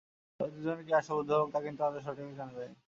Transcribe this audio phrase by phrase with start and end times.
[0.39, 2.75] তবে দু’জনের কে আসল উদ্ভাবক তা কিন্তু আজও সঠিকভাবে জানা যায়নি।